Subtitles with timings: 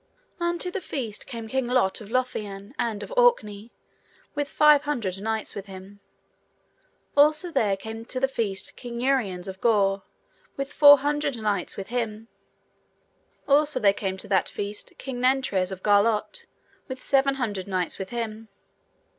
[0.39, 3.71] Unto the feast came King Lot of Lothian and of Orkney,
[4.33, 5.99] with five hundred knights with him.
[7.15, 10.01] Also there came to the feast King Uriens of Gore
[10.57, 12.29] with four hundred knights with him.
[13.47, 16.47] Also there came to that feast King Nentres of Garlot,
[16.87, 18.47] with seven hundred knights with him.